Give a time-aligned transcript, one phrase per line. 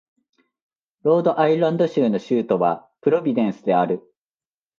[1.03, 4.01] ロードアイランド州の州都はプロビデンスである